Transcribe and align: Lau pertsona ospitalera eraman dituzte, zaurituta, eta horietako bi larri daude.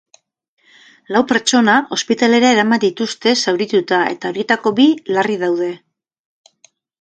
Lau 1.15 1.19
pertsona 1.31 1.75
ospitalera 1.97 2.53
eraman 2.55 2.81
dituzte, 2.85 3.35
zaurituta, 3.45 4.01
eta 4.15 4.33
horietako 4.33 4.75
bi 4.81 4.89
larri 5.19 5.37
daude. 5.45 5.69